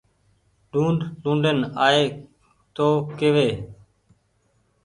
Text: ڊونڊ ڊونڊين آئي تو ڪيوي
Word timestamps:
ڊونڊ 0.71 0.99
ڊونڊين 1.23 1.59
آئي 1.87 2.03
تو 2.75 2.87
ڪيوي 3.17 3.49